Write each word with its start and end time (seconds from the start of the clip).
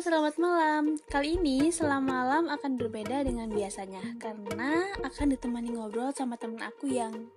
selamat 0.00 0.40
malam. 0.40 0.84
Kali 1.12 1.36
ini 1.36 1.68
selam 1.68 2.08
malam 2.08 2.48
akan 2.48 2.80
berbeda 2.80 3.20
dengan 3.20 3.52
biasanya 3.52 4.00
karena 4.16 4.88
akan 5.04 5.36
ditemani 5.36 5.76
ngobrol 5.76 6.08
sama 6.16 6.40
temen 6.40 6.64
aku 6.64 6.88
yang 6.88 7.28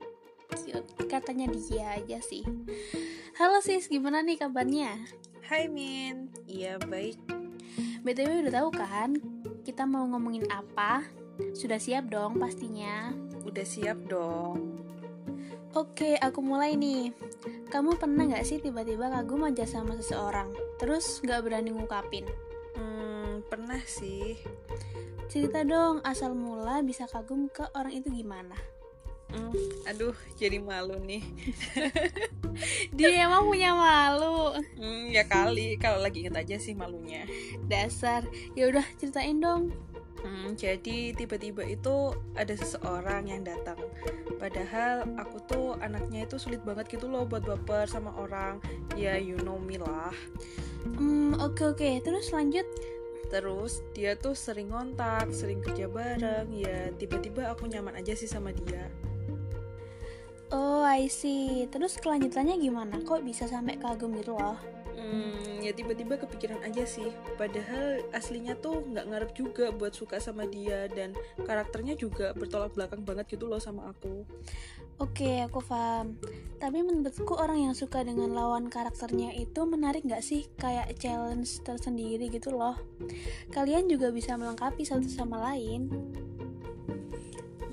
cute. 0.55 0.88
Katanya 1.12 1.51
dia 1.51 1.99
aja 1.99 2.23
sih. 2.23 2.47
Halo 3.36 3.59
sis, 3.59 3.91
gimana 3.91 4.23
nih 4.23 4.40
kabarnya? 4.40 4.96
Hai 5.44 5.67
Min, 5.67 6.31
iya 6.47 6.79
baik. 6.79 7.19
BTW 8.08 8.47
udah 8.47 8.53
tahu 8.63 8.69
kan 8.71 9.19
kita 9.67 9.83
mau 9.83 10.08
ngomongin 10.08 10.47
apa? 10.47 11.03
Sudah 11.51 11.83
siap 11.83 12.08
dong 12.08 12.40
pastinya. 12.40 13.12
Udah 13.44 13.67
siap 13.67 13.99
dong. 14.08 14.72
Oke, 15.74 16.13
aku 16.21 16.45
mulai 16.45 16.77
nih. 16.77 17.09
Kamu 17.73 17.98
pernah 17.98 18.30
gak 18.30 18.45
sih 18.45 18.62
tiba-tiba 18.62 19.09
kagum 19.09 19.41
aja 19.50 19.66
sama 19.66 19.98
seseorang, 19.98 20.54
terus 20.77 21.18
gak 21.26 21.41
berani 21.41 21.73
ngungkapin? 21.73 22.30
Hmm, 22.77 23.41
pernah 23.49 23.82
sih. 23.82 24.38
Cerita 25.26 25.66
dong, 25.66 25.98
asal 26.05 26.38
mula 26.38 26.86
bisa 26.86 27.09
kagum 27.09 27.49
ke 27.49 27.66
orang 27.73 27.90
itu 27.90 28.13
gimana? 28.13 28.54
Hmm, 29.34 29.49
aduh, 29.90 30.13
jadi 30.38 30.62
malu 30.62 30.94
nih. 31.02 31.26
Dia 32.94 33.26
emang 33.26 33.49
punya 33.49 33.74
malu. 33.74 34.54
Hmm, 34.77 35.10
ya 35.10 35.26
kali, 35.26 35.82
kalau 35.82 36.05
lagi 36.05 36.21
inget 36.21 36.38
aja 36.38 36.62
sih 36.62 36.77
malunya. 36.77 37.26
Dasar. 37.66 38.21
Ya 38.54 38.70
udah 38.70 38.85
ceritain 39.02 39.41
dong. 39.41 39.74
Hmm, 40.23 40.55
jadi 40.55 41.12
tiba-tiba 41.12 41.68
itu 41.68 42.16
ada 42.40 42.55
seseorang 42.55 43.27
yang 43.27 43.44
datang. 43.44 43.76
Padahal 44.40 45.04
aku 45.20 45.38
tuh 45.44 45.68
anaknya 45.84 46.23
itu 46.23 46.40
sulit 46.40 46.63
banget 46.63 46.96
gitu 46.96 47.12
loh 47.12 47.27
buat 47.27 47.44
baper 47.44 47.91
sama 47.91 48.16
orang. 48.16 48.63
Ya 48.96 49.20
you 49.20 49.36
know 49.44 49.59
me 49.59 49.76
lah. 49.76 50.16
Hmm, 50.96 51.35
oke 51.44 51.76
oke. 51.76 51.90
Terus 51.99 52.32
lanjut. 52.32 52.66
Terus 53.27 53.84
dia 53.91 54.16
tuh 54.16 54.32
sering 54.38 54.71
ngontak, 54.71 55.27
sering 55.35 55.60
kerja 55.60 55.91
bareng. 55.91 56.48
Ya 56.55 56.96
tiba-tiba 56.96 57.51
aku 57.51 57.68
nyaman 57.68 57.99
aja 57.99 58.16
sih 58.16 58.27
sama 58.27 58.55
dia. 58.55 58.88
Oh, 60.54 60.85
I 60.85 61.09
see. 61.09 61.65
Terus 61.73 61.98
kelanjutannya 61.98 62.62
gimana? 62.62 63.01
Kok 63.01 63.26
bisa 63.26 63.49
sampai 63.49 63.82
kagum 63.82 64.13
gitu 64.13 64.37
loh? 64.37 64.53
Hmm, 64.93 65.65
ya 65.65 65.73
tiba-tiba 65.73 66.21
kepikiran 66.21 66.61
aja 66.61 66.85
sih. 66.85 67.09
Padahal 67.41 68.05
aslinya 68.13 68.53
tuh 68.61 68.85
nggak 68.85 69.09
ngarep 69.09 69.31
juga 69.33 69.73
buat 69.73 69.97
suka 69.97 70.21
sama 70.21 70.45
dia 70.45 70.85
dan 70.93 71.17
karakternya 71.41 71.97
juga 71.97 72.37
bertolak 72.37 72.77
belakang 72.77 73.01
banget 73.01 73.33
gitu 73.33 73.49
loh 73.49 73.57
sama 73.57 73.89
aku. 73.89 74.29
Oke, 75.01 75.41
aku 75.41 75.65
paham. 75.65 76.21
Tapi 76.61 76.85
menurutku 76.85 77.33
orang 77.33 77.65
yang 77.65 77.73
suka 77.73 78.05
dengan 78.05 78.29
lawan 78.38 78.69
karakternya 78.69 79.33
itu 79.33 79.65
menarik 79.65 80.05
nggak 80.05 80.21
sih? 80.21 80.45
Kayak 80.61 80.93
challenge 81.01 81.65
tersendiri 81.65 82.29
gitu 82.29 82.53
loh. 82.53 82.77
Kalian 83.49 83.89
juga 83.89 84.13
bisa 84.13 84.38
melengkapi 84.38 84.85
satu 84.85 85.09
sama 85.09 85.41
lain. 85.51 85.89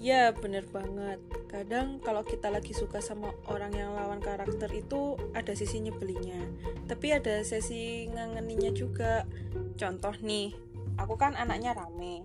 Ya, 0.00 0.33
bener 0.33 0.65
banget. 0.72 1.20
Kadang 1.51 1.98
kalau 1.98 2.23
kita 2.23 2.47
lagi 2.47 2.70
suka 2.70 3.03
sama 3.03 3.34
orang 3.51 3.75
yang 3.75 3.91
lawan 3.98 4.23
karakter 4.23 4.70
itu 4.70 5.19
ada 5.34 5.51
sisi 5.51 5.83
nyebelinya. 5.83 6.39
Tapi 6.87 7.11
ada 7.11 7.43
sesi 7.43 8.06
ngangeninya 8.06 8.70
juga. 8.70 9.27
Contoh 9.75 10.15
nih, 10.23 10.55
aku 10.95 11.19
kan 11.19 11.34
anaknya 11.34 11.75
rame. 11.75 12.23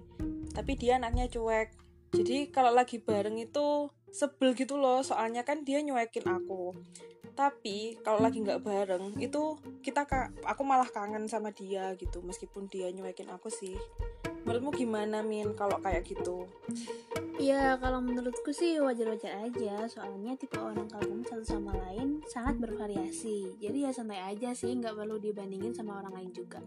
Tapi 0.54 0.78
dia 0.78 1.02
anaknya 1.02 1.26
cuek. 1.26 1.74
Jadi 2.14 2.54
kalau 2.54 2.70
lagi 2.70 3.02
bareng 3.02 3.42
itu 3.42 3.90
sebel 4.14 4.54
gitu 4.54 4.78
loh, 4.78 5.02
soalnya 5.02 5.42
kan 5.42 5.66
dia 5.66 5.82
nyuekin 5.82 6.30
aku. 6.30 6.78
Tapi 7.34 7.98
kalau 8.06 8.22
lagi 8.22 8.46
nggak 8.46 8.62
bareng 8.62 9.18
itu 9.20 9.58
kita 9.82 10.06
aku 10.46 10.62
malah 10.62 10.88
kangen 10.88 11.26
sama 11.26 11.50
dia 11.50 11.98
gitu, 11.98 12.22
meskipun 12.22 12.70
dia 12.70 12.94
nyuekin 12.94 13.28
aku 13.34 13.50
sih. 13.50 13.74
Menurutmu 14.46 14.72
gimana 14.78 15.26
Min 15.26 15.58
kalau 15.58 15.82
kayak 15.82 16.06
gitu? 16.06 16.46
Ya 17.42 17.76
kalau 17.82 17.98
menurutku 17.98 18.54
sih 18.54 18.78
wajar-wajar 18.78 19.42
aja. 19.42 19.90
Soalnya 19.90 20.38
tipe 20.38 20.62
orang 20.62 20.86
kagum 20.86 21.26
satu 21.26 21.42
sama 21.42 21.74
lain 21.74 22.22
sangat 22.30 22.62
bervariasi. 22.62 23.58
Jadi 23.58 23.90
ya 23.90 23.92
santai 23.92 24.22
aja 24.22 24.54
sih 24.54 24.72
nggak 24.78 24.94
perlu 24.94 25.18
dibandingin 25.18 25.74
sama 25.74 25.98
orang 25.98 26.14
lain 26.22 26.32
juga. 26.32 26.62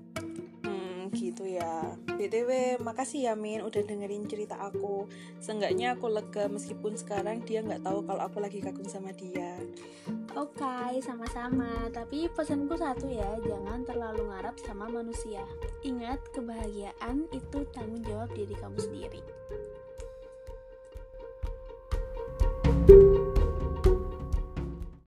Hmm 0.66 1.08
gitu 1.14 1.46
ya. 1.46 1.94
BTW 2.18 2.82
makasih 2.82 3.30
ya 3.30 3.34
Min 3.38 3.62
udah 3.62 3.80
dengerin 3.86 4.26
cerita 4.26 4.58
aku. 4.58 5.06
Seenggaknya 5.38 5.94
aku 5.94 6.10
lega 6.10 6.50
meskipun 6.50 6.98
sekarang 6.98 7.46
dia 7.46 7.62
nggak 7.62 7.86
tahu 7.86 8.02
kalau 8.02 8.26
aku 8.26 8.42
lagi 8.42 8.58
kagum 8.58 8.90
sama 8.90 9.14
dia 9.14 9.54
Oke, 10.38 10.62
okay, 10.62 11.02
sama-sama. 11.02 11.90
Tapi 11.90 12.30
pesanku 12.30 12.78
satu 12.78 13.10
ya, 13.10 13.26
jangan 13.42 13.82
terlalu 13.82 14.30
ngarap 14.30 14.54
sama 14.62 14.86
manusia. 14.86 15.42
Ingat, 15.82 16.30
kebahagiaan 16.30 17.26
itu 17.34 17.66
tanggung 17.74 18.06
jawab 18.06 18.30
diri 18.38 18.54
kamu 18.54 18.78
sendiri. 18.78 19.18